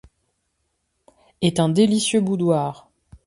est 1.43 1.59
un 1.59 1.69
délicieux 1.69 2.21
boudoir. 2.21 2.89